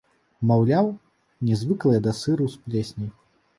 Маўляў, 0.51 0.89
не 1.51 1.59
звыклыя 1.61 1.99
да 2.09 2.17
сыру 2.23 2.51
з 2.57 2.65
плесняй. 2.65 3.15